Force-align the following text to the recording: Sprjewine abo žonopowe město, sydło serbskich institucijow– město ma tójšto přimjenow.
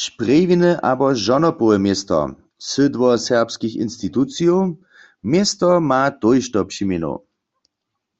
Sprjewine 0.00 0.70
abo 0.90 1.08
žonopowe 1.24 1.76
město, 1.86 2.18
sydło 2.72 3.10
serbskich 3.28 3.74
institucijow– 3.84 4.62
město 5.32 5.68
ma 5.88 6.00
tójšto 6.20 6.60
přimjenow. 6.70 7.16